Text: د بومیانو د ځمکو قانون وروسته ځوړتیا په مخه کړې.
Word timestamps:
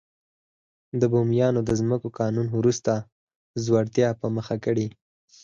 د 0.99 1.01
بومیانو 1.11 1.59
د 1.67 1.69
ځمکو 1.79 2.07
قانون 2.19 2.47
وروسته 2.57 2.91
ځوړتیا 3.63 4.09
په 4.19 4.27
مخه 4.35 4.55
کړې. 4.65 4.87